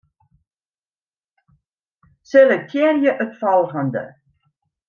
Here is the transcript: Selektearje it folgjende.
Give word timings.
Selektearje 2.31 3.15
it 3.27 3.39
folgjende. 3.45 4.05